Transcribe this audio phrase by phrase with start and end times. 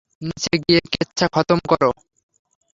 [0.21, 1.89] নিচে গিয়ে কেচ্ছা খতম করো।